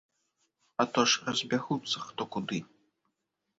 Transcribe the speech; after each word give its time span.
А 0.83 0.85
то 0.95 1.03
ж 1.11 1.27
разбягуцца 1.27 1.97
хто 2.07 2.29
куды! 2.37 2.59